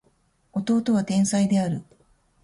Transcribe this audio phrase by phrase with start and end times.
[0.65, 1.83] 弟は天才である